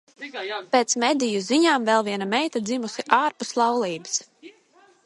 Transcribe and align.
Pēc 0.75 0.95
mediju 1.03 1.41
ziņām 1.49 1.85
vēl 1.91 2.07
viena 2.09 2.29
meita 2.33 2.63
dzimusi 2.71 3.07
ārpus 3.23 3.57
laulības. 3.61 4.19